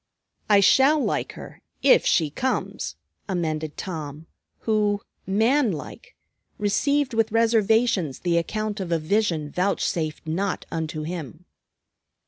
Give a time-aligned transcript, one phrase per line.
[0.49, 2.95] "I shall like her, if she comes,"
[3.29, 4.25] amended Tom,
[4.61, 6.15] who, man like,
[6.57, 11.45] received with reservations the account of a vision vouchsafed not unto him.